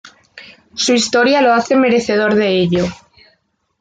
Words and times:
Su 0.73 0.93
historia 0.93 1.43
lo 1.43 1.53
hace 1.53 1.75
merecedor 1.75 2.33
de 2.33 2.59
ello. 2.61 2.85